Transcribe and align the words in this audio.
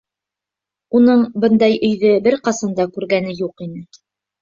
Уның 0.99 1.21
бындай 1.45 1.77
өйҙө 1.91 2.17
бер 2.31 2.41
ҡасан 2.51 2.77
да 2.83 2.91
күргәне 2.99 3.41
юҡ 3.47 3.69
ине. 3.71 3.89